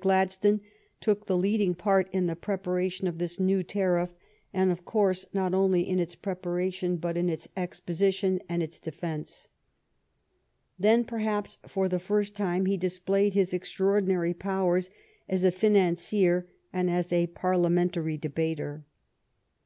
Gladstone 0.00 0.62
took 1.02 1.26
the 1.26 1.36
leading 1.36 1.74
part 1.74 2.08
in 2.14 2.24
the 2.24 2.34
prepa 2.34 2.82
86 2.82 2.96
THE 2.96 2.96
STORY 2.96 2.96
OF 2.96 2.96
GLADSTONE'S 2.96 3.02
LIFE 3.02 3.02
ration 3.02 3.08
of 3.08 3.18
this 3.18 3.40
new 3.58 3.62
tariff, 3.62 4.14
and, 4.54 4.72
of 4.72 4.84
course, 4.86 5.26
not 5.34 5.52
only 5.52 5.86
in 5.86 5.98
its 6.00 6.14
preparation 6.14 6.96
but 6.96 7.18
in 7.18 7.28
its 7.28 7.46
exposition 7.58 8.40
and 8.48 8.62
its 8.62 8.80
defence. 8.80 9.48
Then 10.78 11.04
perhaps 11.04 11.58
for 11.68 11.90
the 11.90 11.98
first 11.98 12.34
time 12.34 12.64
he 12.64 12.78
dis 12.78 12.98
played 12.98 13.34
his 13.34 13.52
extraordinary 13.52 14.32
powers 14.32 14.88
as 15.28 15.44
a 15.44 15.52
financier 15.52 16.46
and 16.72 16.88
as 16.88 17.12
a 17.12 17.26
Parliamentary 17.26 18.16
debater. 18.16 18.86